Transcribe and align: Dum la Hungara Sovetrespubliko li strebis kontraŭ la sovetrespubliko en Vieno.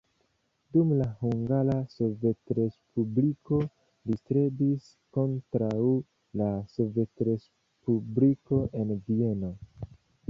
Dum 0.75 0.93
la 1.01 1.07
Hungara 1.17 1.75
Sovetrespubliko 1.95 3.59
li 3.67 4.17
strebis 4.21 4.87
kontraŭ 5.19 5.77
la 6.43 6.49
sovetrespubliko 6.75 8.63
en 8.83 8.97
Vieno. 9.11 9.53